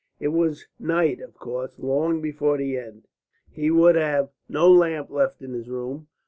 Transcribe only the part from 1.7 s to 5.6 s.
long before the end. He would have no lamp left in